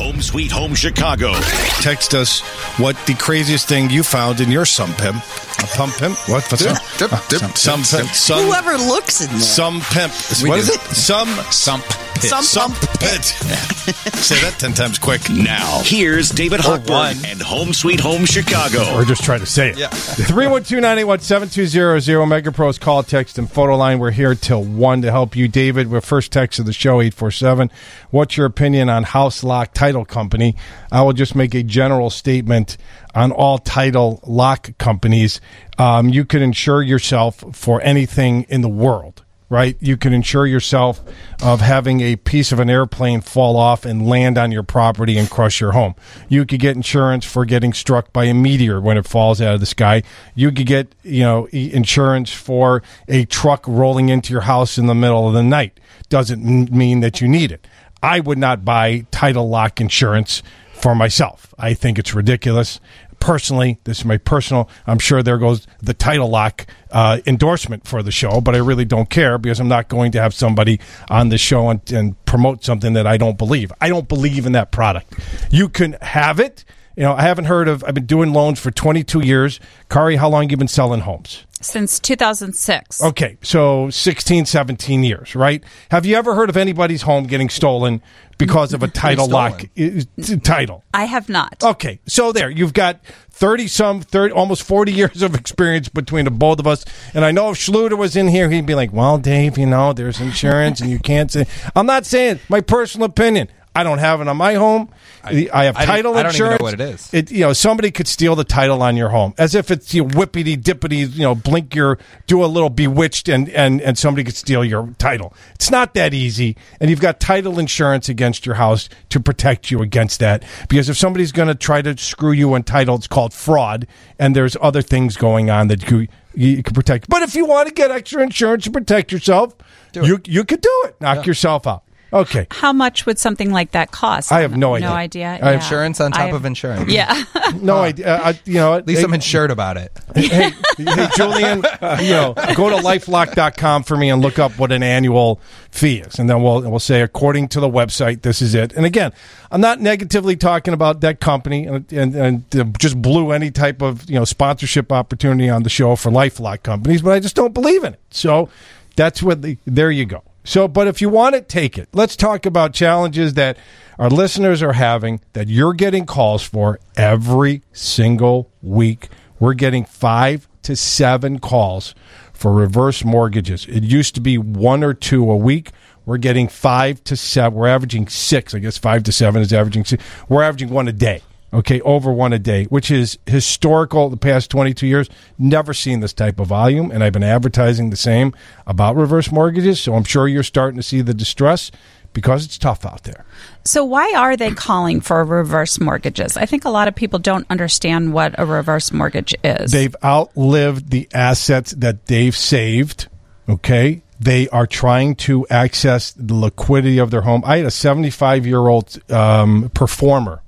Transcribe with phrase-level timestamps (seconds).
[0.00, 1.34] Home Sweet Home Chicago.
[1.82, 2.40] Text us
[2.78, 5.16] what the craziest thing you found in your sump pimp.
[5.16, 6.16] A pump pimp?
[6.26, 6.42] What?
[6.50, 6.82] What's that?
[6.98, 8.14] dip, Uh, dip, some, some, pimp.
[8.14, 9.40] Some, Whoever looks in there.
[9.40, 10.14] some pimp.
[10.42, 10.60] We what do.
[10.62, 10.80] is it?
[10.80, 11.84] Some Sump
[12.20, 12.30] pit.
[12.30, 13.24] Some some pit.
[14.20, 15.28] Say that ten times quick.
[15.30, 17.16] Now, here's David one.
[17.24, 18.84] And Home Sweet Home Chicago.
[18.94, 19.78] Or just try to say it.
[19.78, 19.88] Yeah.
[20.30, 23.98] 312-981-7200 Mega Pros call, text, and photo line.
[23.98, 25.48] We're here till 1 to help you.
[25.48, 27.70] David, we're first text of the show, 847.
[28.10, 30.54] What's your opinion on House Lock Title Company?
[30.92, 32.76] I will just make a general statement
[33.14, 35.40] on all title lock companies.
[35.78, 39.76] Um, you can insure yourself for anything in the world right?
[39.80, 41.02] You can insure yourself
[41.42, 45.28] of having a piece of an airplane fall off and land on your property and
[45.28, 45.96] crush your home.
[46.28, 49.60] You could get insurance for getting struck by a meteor when it falls out of
[49.60, 50.04] the sky.
[50.36, 54.94] You could get, you know, insurance for a truck rolling into your house in the
[54.94, 55.78] middle of the night.
[56.08, 57.66] Doesn't mean that you need it.
[58.02, 61.52] I would not buy title lock insurance for myself.
[61.58, 62.80] I think it's ridiculous.
[63.20, 64.68] Personally, this is my personal.
[64.86, 68.84] I'm sure there goes the title lock uh, endorsement for the show, but I really
[68.84, 72.64] don't care because I'm not going to have somebody on the show and, and promote
[72.64, 73.72] something that I don't believe.
[73.80, 75.14] I don't believe in that product.
[75.50, 76.64] You can have it.
[76.96, 77.84] You know, I haven't heard of.
[77.84, 79.60] I've been doing loans for 22 years.
[79.88, 81.44] Kari, how long you been selling homes?
[81.60, 83.02] since 2006.
[83.02, 85.62] Okay, so 16, 17 years, right?
[85.90, 88.02] Have you ever heard of anybody's home getting stolen
[88.40, 90.82] because of a title lock i- i- title?
[90.92, 91.62] I have not.
[91.62, 96.30] Okay, so there you've got thirty some, thirty almost forty years of experience between the
[96.32, 96.84] both of us.
[97.14, 99.92] And I know if Schluter was in here, he'd be like, "Well, Dave, you know,
[99.92, 101.46] there's insurance, and you can't say."
[101.76, 103.48] I'm not saying my personal opinion.
[103.74, 104.88] I don't have it on my home.
[105.22, 106.62] I, have I title I don't even know insurance.
[106.62, 107.14] what it is.
[107.14, 110.02] It you know somebody could steal the title on your home as if it's you
[110.04, 114.24] know, whippity dippity you know blink your do a little bewitched and and and somebody
[114.24, 115.32] could steal your title.
[115.54, 119.82] It's not that easy, and you've got title insurance against your house to protect you
[119.82, 120.42] against that.
[120.68, 123.86] Because if somebody's going to try to screw you on title, it's called fraud,
[124.18, 127.08] and there's other things going on that you you can protect.
[127.08, 129.54] But if you want to get extra insurance to protect yourself,
[129.94, 131.00] you you could do it.
[131.00, 131.84] Knock yourself out.
[132.12, 132.46] Okay.
[132.50, 134.32] How much would something like that cost?
[134.32, 134.88] I have no idea.
[134.88, 135.26] No idea.
[135.26, 135.52] I have Yeah.
[135.54, 136.90] Insurance on top I have- of insurance.
[136.92, 137.24] Yeah.
[137.60, 138.16] No idea.
[138.22, 139.90] I, you know, At least I'm insured about it.
[140.14, 141.56] hey, hey, Julian,
[142.00, 145.40] you know, go to lifelock.com for me and look up what an annual
[145.72, 146.18] fee is.
[146.20, 148.72] And then we'll, we'll say, according to the website, this is it.
[148.74, 149.12] And again,
[149.50, 153.82] I'm not negatively talking about that company and, and, and uh, just blew any type
[153.82, 157.52] of, you know, sponsorship opportunity on the show for Lifelock companies, but I just don't
[157.52, 158.00] believe in it.
[158.10, 158.48] So
[158.94, 160.22] that's what the, there you go.
[160.44, 161.88] So, but if you want it, take it.
[161.92, 163.58] Let's talk about challenges that
[163.98, 169.08] our listeners are having that you're getting calls for every single week.
[169.38, 171.94] We're getting five to seven calls
[172.32, 173.66] for reverse mortgages.
[173.66, 175.72] It used to be one or two a week.
[176.06, 177.58] We're getting five to seven.
[177.58, 178.54] We're averaging six.
[178.54, 180.02] I guess five to seven is averaging six.
[180.28, 181.22] We're averaging one a day.
[181.52, 185.10] Okay, over one a day, which is historical the past 22 years.
[185.36, 188.32] Never seen this type of volume, and I've been advertising the same
[188.68, 189.80] about reverse mortgages.
[189.80, 191.72] So I'm sure you're starting to see the distress
[192.12, 193.24] because it's tough out there.
[193.64, 196.36] So why are they calling for reverse mortgages?
[196.36, 199.72] I think a lot of people don't understand what a reverse mortgage is.
[199.72, 203.08] They've outlived the assets that they've saved.
[203.48, 204.02] Okay.
[204.18, 207.42] They are trying to access the liquidity of their home.
[207.44, 210.42] I had a 75 year old um, performer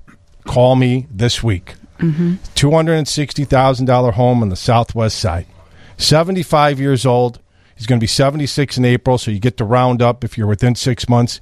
[0.45, 1.75] call me this week.
[1.99, 5.47] $260,000 home on the southwest side.
[5.99, 7.39] 75 years old.
[7.77, 10.47] He's going to be 76 in April, so you get to round up if you're
[10.47, 11.41] within six months.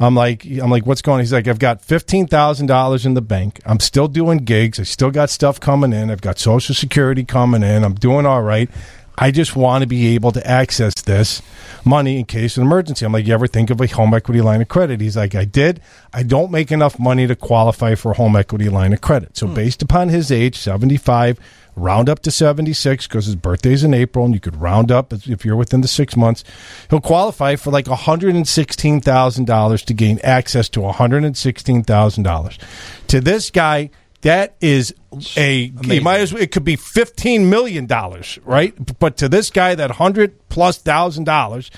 [0.00, 1.20] I'm like, I'm like, what's going on?
[1.20, 3.60] He's like, I've got $15,000 in the bank.
[3.64, 4.80] I'm still doing gigs.
[4.80, 6.10] I still got stuff coming in.
[6.10, 7.84] I've got Social Security coming in.
[7.84, 8.70] I'm doing all right.
[9.16, 11.42] I just want to be able to access this
[11.84, 13.04] money in case of an emergency.
[13.04, 15.00] I'm like, you ever think of a home equity line of credit?
[15.00, 15.80] He's like, I did.
[16.12, 19.36] I don't make enough money to qualify for a home equity line of credit.
[19.36, 19.54] So, hmm.
[19.54, 21.38] based upon his age, 75,
[21.76, 25.44] round up to 76 because his birthday's in April, and you could round up if
[25.44, 26.44] you're within the six months.
[26.90, 32.58] He'll qualify for like $116,000 to gain access to $116,000.
[33.08, 33.90] To this guy,
[34.22, 34.94] that is
[35.36, 38.74] a he might as well, it could be fifteen million dollars, right?
[38.98, 41.70] But to this guy, that hundred plus thousand dollars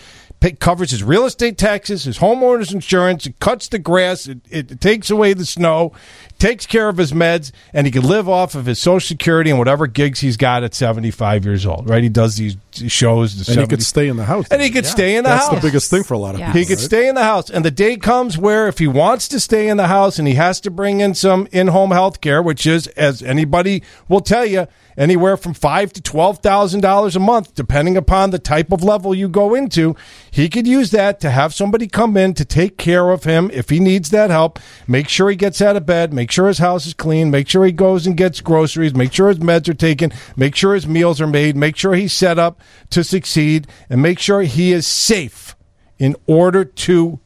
[0.44, 4.80] pay, covers his real estate taxes, his homeowner's insurance, it cuts the grass, it, it
[4.80, 5.92] takes away the snow,
[6.38, 9.58] takes care of his meds, and he can live off of his Social Security and
[9.58, 12.02] whatever gigs he's got at 75 years old, right?
[12.02, 12.56] He does these
[12.88, 13.44] shows.
[13.46, 14.46] The And he could stay in the house.
[14.50, 15.54] and he could stay in the That's house.
[15.54, 16.48] the biggest thing for a lot of Yeah.
[16.48, 16.60] people.
[16.60, 16.84] He could right?
[16.84, 17.48] stay in the house.
[17.48, 20.34] And the day comes where if he wants to stay in the house and he
[20.34, 24.44] has to bring in some in home health care, which is, as anybody will tell
[24.44, 28.82] you, anywhere from five to twelve thousand dollars a month, depending upon the type of
[28.82, 29.94] level you go into,
[30.30, 33.70] he could use that to have somebody come in to take care of him if
[33.70, 34.58] he needs that help.
[34.86, 37.64] Make sure he gets out of bed, make sure his house is clean, make sure
[37.64, 41.20] he goes and gets groceries, make sure his meds are taken, make sure his meals
[41.20, 42.60] are made, make sure he's set up
[42.90, 45.56] to succeed, and make sure he is safe
[45.98, 47.20] in order to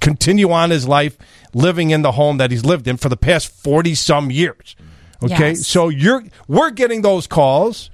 [0.00, 1.16] continue on his life
[1.54, 4.76] living in the home that he's lived in for the past 40 some years.
[5.22, 5.50] Okay?
[5.50, 5.66] Yes.
[5.66, 7.90] So you're we're getting those calls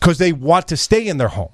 [0.00, 1.50] cuz they want to stay in their home.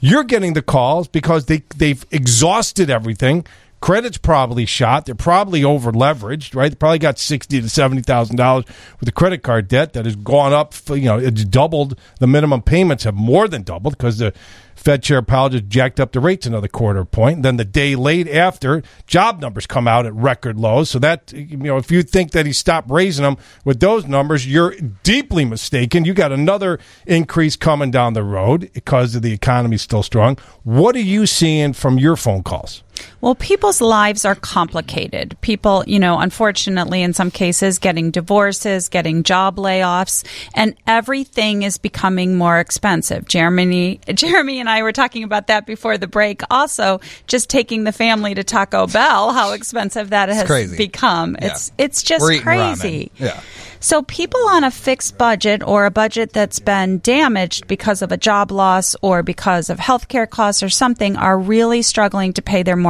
[0.00, 3.44] You're getting the calls because they they've exhausted everything.
[3.80, 5.06] Credit's probably shot.
[5.06, 6.68] They're probably over leveraged, right?
[6.70, 8.64] They probably got sixty to seventy thousand dollars
[8.98, 10.74] with a credit card debt that has gone up.
[10.74, 11.98] For, you know, it's doubled.
[12.18, 14.34] The minimum payments have more than doubled because the
[14.74, 17.42] Fed Chair Powell just jacked up the rates another quarter point.
[17.42, 20.90] Then the day late after, job numbers come out at record lows.
[20.90, 24.46] So that you know, if you think that he stopped raising them with those numbers,
[24.46, 26.04] you're deeply mistaken.
[26.04, 30.36] You got another increase coming down the road because of the economy still strong.
[30.64, 32.82] What are you seeing from your phone calls?
[33.20, 35.36] Well, people's lives are complicated.
[35.40, 40.24] People, you know, unfortunately, in some cases, getting divorces, getting job layoffs,
[40.54, 43.26] and everything is becoming more expensive.
[43.26, 46.42] Jeremy, Jeremy and I were talking about that before the break.
[46.50, 50.76] Also, just taking the family to Taco Bell, how expensive that has crazy.
[50.76, 51.36] become.
[51.40, 51.48] Yeah.
[51.48, 52.42] It's it's just crazy.
[52.44, 53.10] ramen.
[53.18, 53.40] Yeah.
[53.80, 58.16] So people on a fixed budget or a budget that's been damaged because of a
[58.16, 62.74] job loss or because of healthcare costs or something are really struggling to pay their
[62.76, 62.87] mortgage.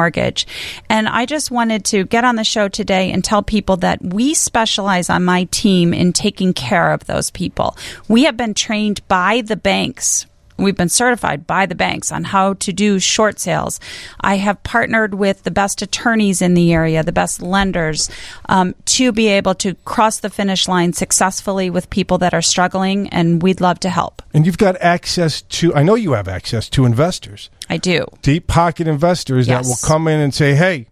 [0.89, 4.35] And I just wanted to get on the show today and tell people that we
[4.35, 7.77] specialize on my team in taking care of those people.
[8.09, 10.27] We have been trained by the banks
[10.59, 13.79] We've been certified by the banks on how to do short sales.
[14.21, 18.11] I have partnered with the best attorneys in the area, the best lenders,
[18.49, 23.09] um, to be able to cross the finish line successfully with people that are struggling,
[23.11, 24.21] and we'd love to help.
[24.35, 28.07] And you've got access to, I know you have access to investors, I do.
[28.23, 30.89] deep pocket investors that will come in and say, hey,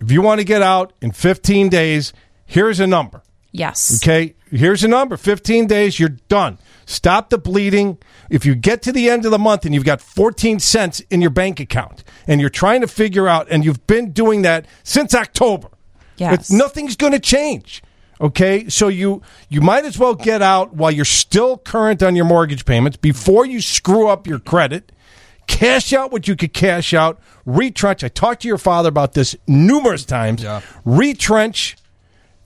[0.00, 2.12] if you want to get out in 15 days,
[2.46, 3.22] here's a number.
[3.52, 4.02] Yes.
[4.02, 6.58] Okay, here's a number 15 days, you're done.
[6.90, 7.98] Stop the bleeding.
[8.30, 11.20] If you get to the end of the month and you've got 14 cents in
[11.20, 15.14] your bank account and you're trying to figure out, and you've been doing that since
[15.14, 15.68] October,
[16.16, 16.32] Yes.
[16.32, 17.82] it's- nothing's going to change.
[18.20, 22.26] Okay, so you you might as well get out while you're still current on your
[22.26, 24.92] mortgage payments before you screw up your credit.
[25.46, 27.18] Cash out what you could cash out.
[27.46, 28.04] Retrench.
[28.04, 30.42] I talked to your father about this numerous times.
[30.42, 30.60] Yeah.
[30.84, 31.76] Retrench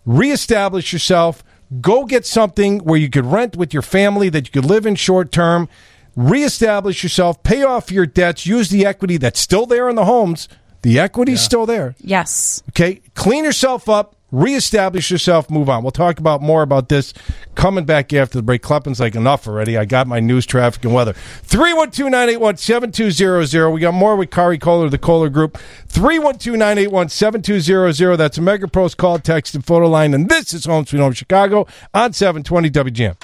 [0.06, 1.42] reestablish yourself,
[1.80, 4.94] go get something where you could rent with your family that you could live in
[4.94, 5.68] short term,
[6.16, 10.48] reestablish yourself, pay off your debts, use the equity that's still there in the homes.
[10.82, 11.94] The equity's still there.
[11.98, 12.62] Yes.
[12.70, 15.82] Okay, clean yourself up, reestablish yourself, move on.
[15.82, 17.12] We'll talk about more about this
[17.54, 18.62] coming back after the break.
[18.62, 19.78] Kleppin's like enough already.
[19.78, 21.14] I got my news, traffic, and weather.
[21.46, 23.72] 312-981-7200.
[23.72, 25.58] We got more with Kari Kohler, the Kohler Group.
[25.88, 28.16] 312-981-7200.
[28.16, 30.14] That's a Mega Pros call, text, and photo line.
[30.14, 33.16] And this is Home Sweet Home Chicago on 720 WGN.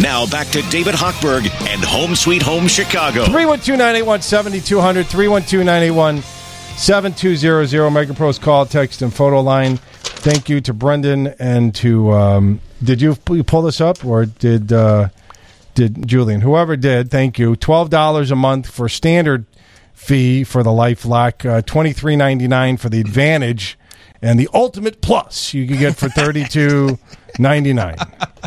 [0.00, 3.26] Now back to David Hochberg and Home Sweet Home Chicago.
[3.26, 5.04] 312-981-7200.
[5.04, 7.92] 312-981-7200.
[7.92, 9.78] Mega Pros call, text, and photo line.
[10.24, 15.08] Thank you to Brendan and to um, did you pull this up or did uh,
[15.74, 19.44] did Julian whoever did thank you twelve dollars a month for standard
[19.92, 23.78] fee for the LifeLock uh, twenty three ninety nine for the Advantage
[24.22, 26.98] and the Ultimate Plus you can get for thirty two
[27.38, 27.96] ninety nine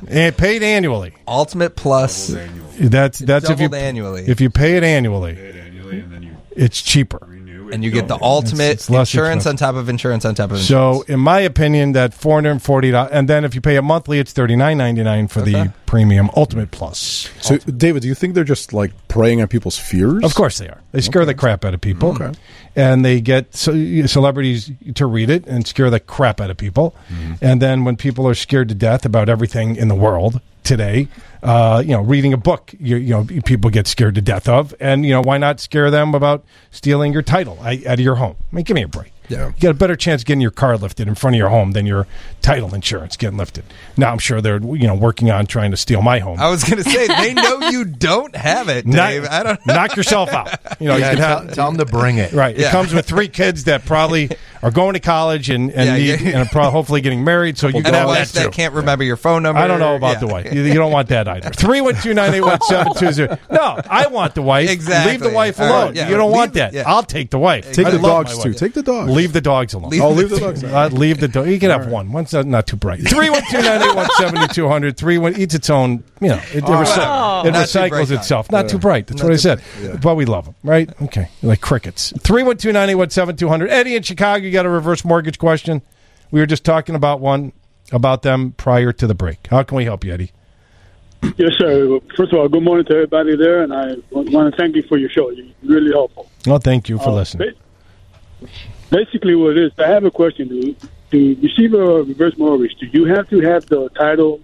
[0.07, 1.13] and paid annually.
[1.27, 2.35] Ultimate Plus.
[2.79, 4.25] That's that's if you annually.
[4.27, 7.36] if you pay it annually, annually, and then you it's cheaper.
[7.67, 7.75] Renew it.
[7.75, 8.21] and you get the don't.
[8.23, 9.67] ultimate it's less insurance expensive.
[9.67, 10.67] on top of insurance on top of insurance.
[11.07, 13.75] So, in my opinion, that four hundred and forty dollars, and then if you pay
[13.75, 17.29] it monthly, it's thirty nine ninety nine for the premium Ultimate Plus.
[17.41, 20.23] So, David, do you think they're just like preying on people's fears?
[20.23, 20.81] Of course, they are.
[20.91, 22.31] They scare the crap out of people, Okay.
[22.75, 26.95] and they get celebrities to read it and scare the crap out of people.
[27.09, 27.33] Mm-hmm.
[27.41, 31.07] And then when people are scared to death about everything in the world, today.
[31.43, 34.73] Uh, you know, reading a book, you, you know, people get scared to death of,
[34.79, 38.15] and you know, why not scare them about stealing your title out out of your
[38.15, 38.35] home?
[38.51, 39.13] I mean, give me a break.
[39.29, 39.47] Yeah.
[39.47, 41.73] You got a better chance of getting your car lifted in front of your home
[41.73, 42.07] than your
[42.41, 43.65] title insurance getting lifted.
[43.97, 46.39] Now, I'm sure they're you know working on trying to steal my home.
[46.39, 49.25] I was going to say they know you don't have it, Knock- Dave.
[49.29, 49.67] I don't.
[49.67, 50.49] knock yourself out.
[50.79, 52.31] You know, Yeah, you can tell, have tell them to bring it.
[52.33, 52.57] Right.
[52.57, 54.29] It comes with three kids that probably
[54.61, 56.29] are going to college and and, Yeah, need, yeah.
[56.39, 57.57] and are pro- hopefully getting married.
[57.57, 58.49] So you can have that too.
[58.49, 59.59] can't remember your phone number.
[59.61, 60.19] I don't know about Yeah.
[60.19, 60.53] the wife.
[60.53, 61.49] You, you don't want that either.
[61.55, 63.37] Three one two nine eight one seven two zero.
[63.51, 64.69] No, I want the wife.
[64.69, 65.11] Exactly.
[65.13, 65.87] Leave the wife alone.
[65.87, 66.09] right, yeah.
[66.09, 66.73] You don't want that.
[66.73, 66.83] yeah.
[66.85, 67.71] I'll take the wife.
[67.73, 68.53] Take I the dogs too.
[68.53, 69.11] Take the dogs.
[69.11, 69.89] Leave the dogs alone.
[69.91, 70.63] Leave Oh, leave the dogs.
[70.63, 71.47] Uh, leave the dog.
[71.47, 72.11] You can have one.
[72.11, 73.01] One's not, not too bright.
[73.07, 74.97] Three one two nine eight one seventy two hundred.
[74.97, 76.03] Three one eats its own.
[76.19, 78.51] You know, it, it, recy- it Not too recycles itself.
[78.51, 79.05] Not too bright.
[79.07, 79.61] That's what I said.
[80.01, 80.89] But we love them, right?
[81.03, 82.11] Okay, like crickets.
[82.21, 83.69] Three one two nine eight one seven two hundred.
[83.69, 85.81] Eddie in Chicago, you got a reverse mortgage question.
[86.31, 87.51] We were just talking about one
[87.91, 89.47] about them prior to the break.
[89.47, 90.31] How can we help you, Eddie?
[91.37, 91.99] Yes, sir.
[92.15, 94.97] First of all, good morning to everybody there, and I want to thank you for
[94.97, 95.29] your show.
[95.31, 96.29] You're really helpful.
[96.45, 97.51] Well, thank you for Uh, listening.
[98.89, 100.47] Basically, what it is, I have a question.
[100.49, 100.75] To,
[101.11, 104.41] to receive a reverse mortgage, do you have to have the title?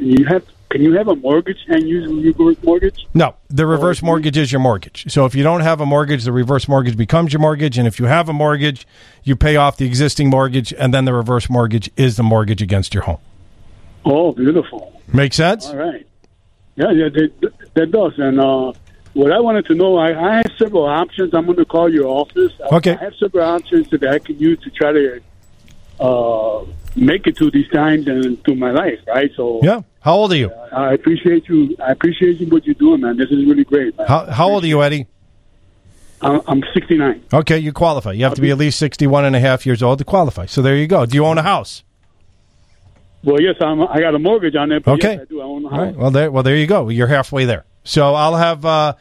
[0.00, 3.06] You have Can you have a mortgage and use a reverse mortgage?
[3.14, 5.04] No, the reverse mortgage is your mortgage.
[5.12, 7.78] So if you don't have a mortgage, the reverse mortgage becomes your mortgage.
[7.78, 8.86] And if you have a mortgage,
[9.22, 12.94] you pay off the existing mortgage, and then the reverse mortgage is the mortgage against
[12.94, 13.18] your home.
[14.04, 15.00] Oh, beautiful.
[15.12, 15.66] Make sense?
[15.66, 16.06] All right.
[16.74, 18.18] Yeah, yeah, that, that does.
[18.18, 18.72] And uh,
[19.14, 21.32] what I wanted to know, I, I have several options.
[21.32, 22.52] I'm going to call your office.
[22.60, 22.92] I- Okay.
[22.92, 25.20] I have several options that I can use to try to
[26.00, 26.64] uh,
[26.96, 29.30] make it through these times and through my life, right?
[29.36, 29.82] So Yeah.
[30.06, 30.52] How old are you?
[30.70, 31.74] I appreciate you.
[31.84, 33.16] I appreciate you what you're doing, man.
[33.16, 33.98] This is really great.
[33.98, 34.06] Man.
[34.06, 35.08] How, how old are you, Eddie?
[36.22, 37.24] I'm, I'm 69.
[37.32, 38.12] Okay, you qualify.
[38.12, 40.46] You have to be at least 61 and a half years old to qualify.
[40.46, 41.06] So there you go.
[41.06, 41.82] Do you own a house?
[43.24, 43.82] Well, yes, I'm.
[43.82, 44.84] I got a mortgage on it.
[44.84, 45.14] But Okay.
[45.14, 45.40] yes, I do.
[45.40, 45.78] I own a house.
[45.80, 45.96] right.
[45.96, 46.30] Well, there.
[46.30, 46.88] Well, there you go.
[46.88, 47.64] You're halfway there.
[47.82, 48.94] So I'll have uh,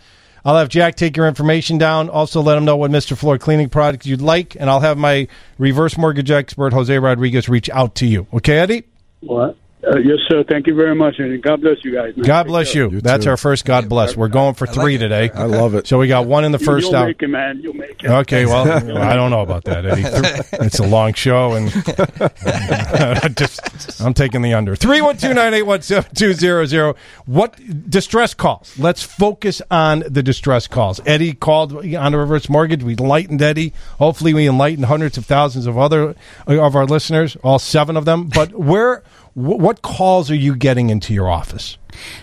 [0.44, 2.10] I'll have Jack take your information down.
[2.10, 3.16] Also, let him know what Mr.
[3.16, 5.28] Floor cleaning products you'd like, and I'll have my
[5.60, 8.26] reverse mortgage expert Jose Rodriguez reach out to you.
[8.34, 8.86] Okay, Eddie.
[9.20, 9.56] What?
[9.88, 10.44] Uh, yes, sir.
[10.50, 12.16] Thank you very much, and God bless you guys.
[12.18, 12.26] Man.
[12.26, 12.90] God bless care.
[12.90, 13.02] you.
[13.02, 13.30] That's too.
[13.30, 14.16] our first God bless.
[14.18, 15.30] We're going for three today.
[15.32, 15.86] I love it.
[15.88, 17.08] So we got one in the You- first You'll hour.
[17.08, 17.60] make it, man.
[17.62, 18.10] You'll make it.
[18.10, 20.04] Okay, well, I don't know about that, Eddie.
[20.66, 21.70] It's a long show, and
[23.36, 24.76] just I'm taking the under.
[24.76, 26.96] Three one two nine eight one seven two zero zero.
[27.26, 28.78] What distress calls?
[28.80, 31.00] Let's focus on the distress calls.
[31.06, 32.84] Eddie called on the reverse mortgage.
[32.84, 33.74] We enlightened Eddie.
[34.00, 36.16] Hopefully, we enlightened hundreds of thousands of other
[36.48, 38.30] of our listeners, all seven of them.
[38.34, 39.04] But where?
[39.36, 41.78] Wh- What calls are you getting into your office?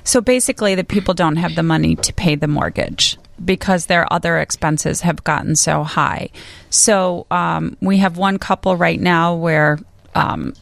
[0.04, 4.38] So basically, the people don't have the money to pay the mortgage because their other
[4.38, 6.28] expenses have gotten so high.
[6.70, 9.78] So um, we have one couple right now where
[10.14, 10.52] um,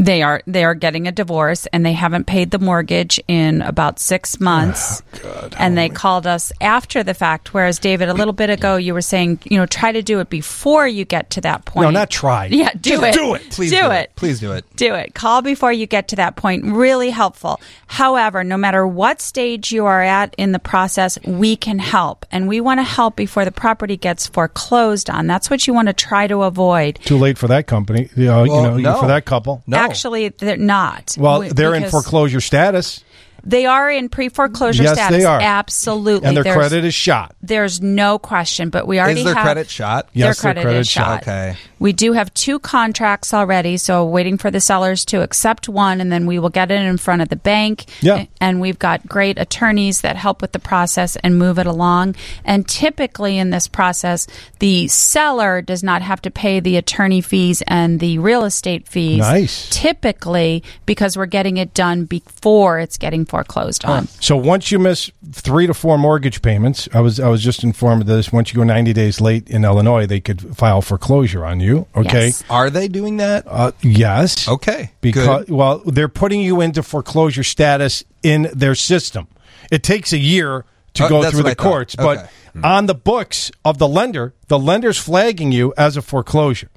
[0.00, 3.98] they are they are getting a divorce and they haven't paid the mortgage in about
[3.98, 5.02] six months.
[5.02, 7.52] Ah, God, and they called us after the fact.
[7.52, 10.30] Whereas David, a little bit ago, you were saying you know try to do it
[10.30, 11.84] before you get to that point.
[11.84, 12.46] No, not try.
[12.46, 13.14] Yeah, do Just it.
[13.14, 13.50] do it.
[13.50, 14.00] Please do, do it.
[14.00, 14.16] it.
[14.16, 14.64] Please do it.
[14.76, 15.14] Do it.
[15.14, 16.64] Call before you get to that point.
[16.64, 17.60] Really helpful.
[17.86, 22.24] However, no matter what stage you are at in the process, we can help.
[22.32, 25.26] And we want to help before the property gets foreclosed on.
[25.26, 27.00] That's what you want to try to avoid.
[27.04, 28.08] Too late for that company.
[28.16, 29.00] You know, you know no.
[29.00, 29.62] for that couple.
[29.66, 29.89] No.
[29.90, 31.14] Actually, they're not.
[31.18, 33.02] Well, We- they're in foreclosure status,
[33.44, 35.18] They are in pre foreclosure Yes, status.
[35.18, 35.40] they are.
[35.40, 36.28] Absolutely.
[36.28, 37.34] and their There's- credit is shot.
[37.42, 40.08] There's no question, but we already Is their have credit shot?
[40.12, 41.22] Yes, their their credit, credit is shot.
[41.22, 41.56] Okay.
[41.78, 46.12] We do have two contracts already, so waiting for the sellers to accept one, and
[46.12, 47.86] then we will get it in front of the bank.
[48.02, 48.26] Yeah.
[48.40, 52.16] And we've got great attorneys that help with the process and move it along.
[52.44, 54.26] And typically in this process,
[54.58, 59.18] the seller does not have to pay the attorney fees and the real estate fees.
[59.18, 59.68] Nice.
[59.70, 64.06] Typically, because we're getting it done before it's getting foreclosed on.
[64.20, 68.02] So once you miss three to four mortgage payments, I was I was just informed
[68.02, 68.32] of this.
[68.32, 71.86] Once you go ninety days late in Illinois, they could file foreclosure on you.
[71.94, 72.26] Okay.
[72.26, 72.44] Yes.
[72.50, 73.44] Are they doing that?
[73.46, 74.48] Uh, yes.
[74.48, 74.90] Okay.
[75.00, 75.50] Because Good.
[75.50, 79.28] well, they're putting you into foreclosure status in their system.
[79.70, 81.62] It takes a year to Oh, go through the I thought.
[81.70, 82.28] courts, but Okay.
[82.64, 86.68] on the books of the lender, the lender's flagging you as a foreclosure.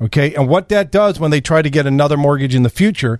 [0.00, 3.18] Okay, and what that does when they try to get another mortgage in the future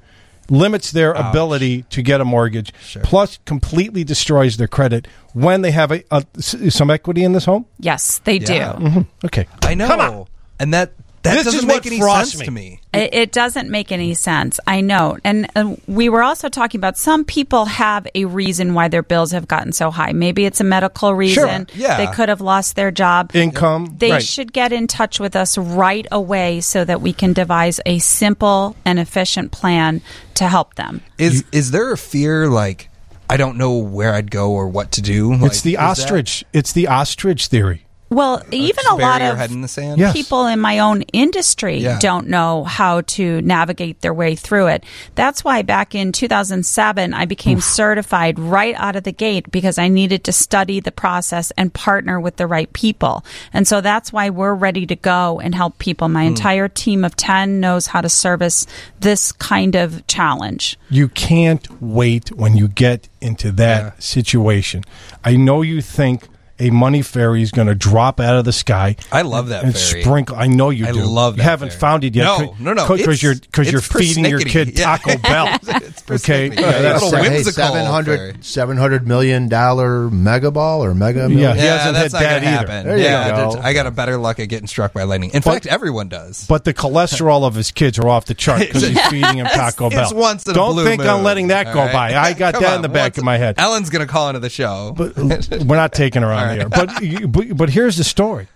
[0.52, 2.72] limits their ability to get a mortgage.
[3.02, 7.46] Plus, completely destroys their credit when they have a, a s- some equity in this
[7.46, 7.64] home.
[7.80, 8.76] Yes, they Yeah.
[8.78, 9.06] do.
[9.24, 9.88] Okay, I know.
[9.88, 10.26] Come on.
[10.60, 10.92] And that
[11.22, 12.44] That This doesn't is make what any sense me.
[12.46, 12.80] to me.
[12.92, 14.58] It, it doesn't make any sense.
[14.66, 15.18] I know.
[15.22, 19.30] And uh, we were also talking about some people have a reason why their bills
[19.30, 20.12] have gotten so high.
[20.12, 21.68] Maybe it's a medical reason.
[21.74, 21.96] yeah.
[22.04, 23.30] They could have lost their job.
[23.34, 23.96] Income.
[23.98, 24.22] They right.
[24.22, 28.74] should get in touch with us right away so that we can devise a simple
[28.84, 30.02] and efficient plan
[30.34, 31.02] to help them.
[31.18, 32.88] Is is there a fear like
[33.30, 35.32] I don't know where I'd go or what to do?
[35.34, 36.44] Like, It's the is that- ostrich.
[36.52, 37.86] It's the ostrich theory.
[38.12, 39.98] Well, even a lot of in the sand?
[39.98, 40.12] Yes.
[40.12, 41.98] people in my own industry Yeah.
[41.98, 44.84] don't know how to navigate their way through it.
[45.14, 49.88] That's why back in 2007, I became certified right out of the gate because I
[49.88, 53.24] needed to study the process and partner with the right people.
[53.52, 56.08] And so that's why we're ready to go and help people.
[56.08, 56.34] My hmm.
[56.34, 58.66] entire team of 10 knows how to service
[59.00, 60.78] this kind of challenge.
[60.90, 64.84] You can't wait when you get into that situation.
[65.24, 66.28] I know you think
[66.62, 68.96] a money fairy is going to drop out of the sky.
[69.10, 70.02] I love that and fairy.
[70.02, 70.36] sprinkle.
[70.36, 71.04] I know you I do.
[71.04, 71.80] love You haven't fairy.
[71.80, 72.24] found it yet.
[72.24, 72.88] No, no, no.
[72.88, 74.78] Because you're because you're feeding your kid persnickety.
[74.82, 74.96] Yeah.
[75.02, 75.58] Taco Bell.
[75.82, 76.48] It's okay.
[76.48, 77.74] Yeah, Yeah, that's little not- Hey, whimsical fairy.
[77.84, 81.38] 700, 700 million dollar mega ball or mega million.
[81.38, 81.54] Yeah.
[81.54, 82.48] He Yeah, hasn't that's hit not that either.
[82.72, 82.86] happen.
[82.86, 83.60] There you yeah, go.
[83.60, 85.30] I got a better luck at getting struck by lightning.
[85.34, 86.46] In fact, everyone does.
[86.46, 89.90] But the cholesterol of his kids are off the chart because he's feeding him Taco
[89.90, 90.02] Bell.
[90.02, 90.20] it's Bell.
[90.20, 92.14] once in a Don't blue think I'm letting that go by.
[92.14, 93.56] I got that in the back of my head.
[93.58, 94.94] Ellen's going to call into the show.
[94.96, 96.90] But we're not taking her on But,
[97.30, 98.48] but but here's the story.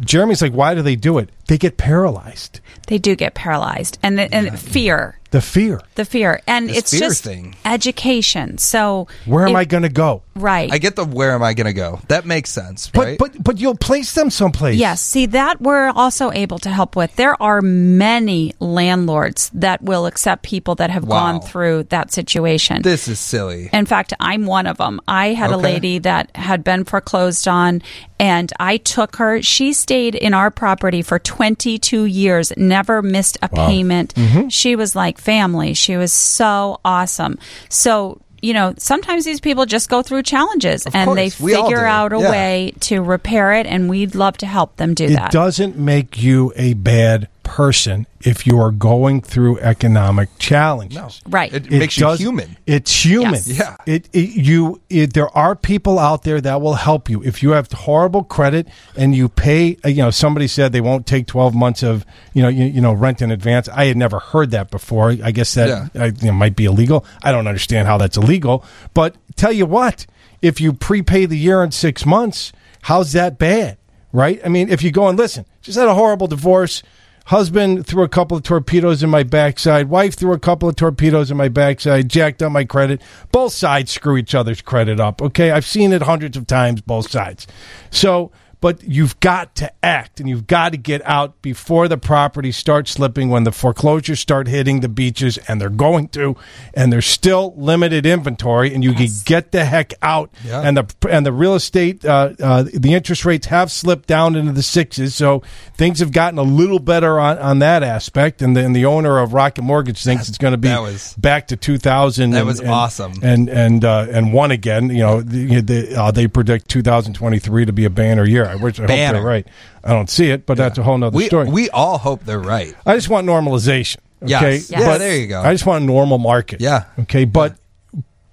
[0.00, 1.30] Jeremy's like, why do they do it?
[1.50, 2.60] They get paralyzed.
[2.86, 5.80] They do get paralyzed and the, and fear, The fear.
[5.96, 6.40] the fear.
[6.46, 7.56] And This it's fear just thing.
[7.64, 8.58] education.
[8.58, 10.22] So Where am if- I going to go?
[10.36, 10.72] Right.
[10.72, 12.00] I get the where am I going to go?
[12.08, 13.18] That makes sense, But right?
[13.18, 14.78] but but you'll place them someplace.
[14.78, 17.14] Yes, see that we're also able to help with.
[17.16, 21.18] There are many landlords that will accept people that have Wow.
[21.32, 22.80] gone through that situation.
[22.82, 23.68] this is silly.
[23.72, 25.00] in fact, I'm one of them.
[25.06, 27.82] I had a lady that had been foreclosed on,
[28.18, 29.42] and I took her.
[29.42, 34.14] She stayed in our property for 22 years, never missed a payment.
[34.14, 34.48] Mm-hmm.
[34.48, 35.72] She was like family.
[35.72, 37.38] She was so awesome.
[37.70, 41.40] So, you know, sometimes these people just go through challenges and they course.
[41.56, 42.30] All figure out a Yeah.
[42.30, 45.30] way to repair it, and we'd love to help them do It that.
[45.32, 47.28] doesn't make you a bad
[47.60, 51.20] person if you are going through economic challenges.
[51.28, 51.52] Right.
[51.52, 52.56] It, makes you human.
[52.66, 53.34] It's human.
[53.34, 53.48] Yes.
[53.48, 53.76] Yeah.
[53.84, 57.50] It, it you it, there are people out there that will help you if you
[57.50, 59.76] have horrible credit and you pay.
[59.84, 62.80] uh, You know, somebody said they won't take twelve months of you know you, you
[62.80, 63.68] know rent in advance.
[63.68, 65.10] I had never heard that before.
[65.22, 66.02] I guess that Yeah.
[66.02, 67.04] uh, you know, might be illegal.
[67.22, 68.64] I don't understand how that's illegal.
[68.94, 70.06] But tell you what,
[70.40, 72.52] if you prepay the year in six months,
[72.82, 73.76] how's that bad?
[74.12, 74.40] Right?
[74.44, 76.82] I mean, if you go and listen, just had a horrible divorce.
[77.26, 79.88] Husband threw a couple of torpedoes in my backside.
[79.88, 83.00] Wife threw a couple of torpedoes in my backside, jacked up my credit.
[83.30, 85.22] Both sides screw each other's credit up.
[85.22, 85.50] Okay.
[85.50, 87.46] I've seen it hundreds of times, both sides.
[87.90, 92.52] So, but you've got to act and you've got to get out before the property
[92.52, 96.36] starts slipping when the foreclosures start hitting the beaches and they're going to
[96.74, 100.60] and there's still limited inventory and you can get the heck out Yeah.
[100.60, 104.52] and the and the real estate uh, uh, the interest rates have slipped down into
[104.52, 105.42] the sixes so
[105.76, 109.32] things have gotten a little better on, on that aspect and then the owner of
[109.32, 112.68] Rocket Mortgage thinks it's going to be was- back to 2000 That and- was and-
[112.70, 113.14] awesome.
[113.22, 117.72] and and uh, and one again you know the, the, uh, they predict 2023 to
[117.72, 119.46] be a banner year I wish I hope they're right
[119.84, 122.38] I don't see it but that's a whole nother we, story we all hope they're
[122.40, 122.74] right.
[122.84, 123.96] I just want normalization.
[124.22, 124.70] Okay, Yes.
[124.70, 125.40] Yeah, But there you go.
[125.40, 126.60] I just want a normal market.
[126.60, 126.84] Yeah.
[126.98, 127.56] Okay, but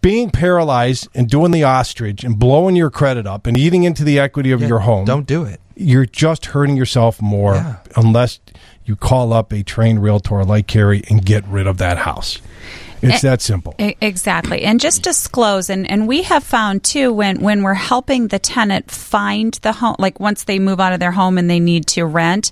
[0.01, 4.19] being paralyzed and doing the ostrich and blowing your credit up and eating into the
[4.19, 5.59] equity of your home, Don't do it.
[5.75, 7.75] you're just hurting yourself more Yeah.
[7.95, 8.39] unless
[8.85, 12.39] you call up a trained realtor like Kari and get rid of that house.
[13.01, 13.75] It's Eh, that simple.
[13.79, 14.63] Exactly.
[14.63, 18.89] And just disclose and, and we have found too when when we're helping the tenant
[18.91, 22.05] find the home like once they move out of their home and they need to
[22.05, 22.51] rent,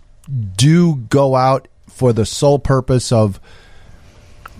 [0.57, 3.41] do go out for the sole purpose of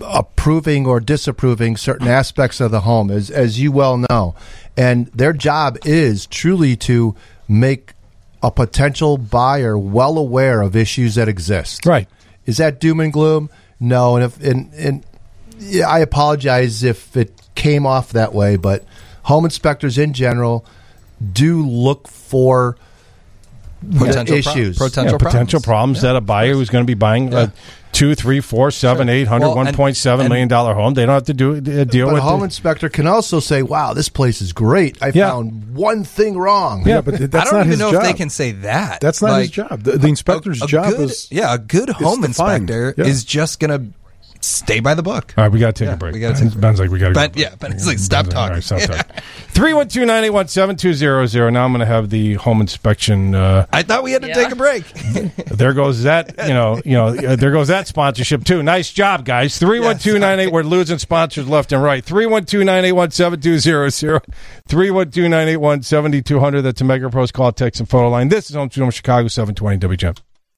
[0.01, 4.35] approving or disapproving certain aspects of the home, as as you well know,
[4.75, 7.15] and their job is truly to
[7.47, 7.93] make
[8.41, 11.85] a potential buyer well aware of issues that exist.
[11.85, 12.07] Right.
[12.45, 13.49] Is that doom and gloom?
[13.79, 15.05] No, and if and and
[15.59, 18.83] yeah, I apologize if it came off that way, but
[19.23, 20.65] home inspectors in general
[21.31, 22.75] do look for
[23.97, 24.77] Potential pro- issues.
[24.77, 25.99] potential Yeah, potential problems.
[25.99, 27.51] problems that a buyer who's going to be buying a
[27.91, 30.93] two, three, four, seven, eight hundred, Well, one and- point seven and- million dollar home.
[30.95, 33.39] They don't have to do uh, deal But with a home the- inspector can also
[33.39, 34.97] say, "Wow, this place is great.
[35.01, 35.29] I Yeah.
[35.31, 38.01] found one thing wrong." Yeah, but th- that's I don't not even his know job.
[38.03, 38.99] if they can say that.
[39.01, 39.83] That's not his job.
[39.83, 43.05] The, the inspector's a- a job good- is yeah, a good home inspector Yeah.
[43.05, 43.81] is just gonna
[44.43, 45.33] stay by the book.
[45.37, 46.13] All right, we got to take Yeah, a break.
[46.13, 46.61] we gotta Ben's, take a break.
[46.61, 48.61] Ben's like, we got to Ben- yeah, Ben's like, stop talking.
[48.61, 49.23] stop talking.
[49.49, 51.51] 312 981 7200.
[51.51, 53.35] Now I'm going to have the home inspection.
[53.35, 54.85] Uh, I thought we had to take a break.
[55.47, 58.63] there goes that, you know, you know, uh, there goes that sponsorship too.
[58.63, 59.57] Nice job, guys.
[59.59, 60.51] 312 98.
[60.51, 62.03] We're losing sponsors left and right.
[62.03, 63.91] 312 981 7200.
[64.67, 66.61] 312 981 7200.
[66.61, 68.29] That's a Mega Pros call, text, and photo line.
[68.29, 70.17] This is Home Chicago 720 WGN.